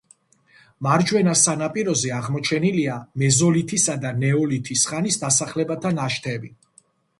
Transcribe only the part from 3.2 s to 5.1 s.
მეზოლითისა და ნეოლითის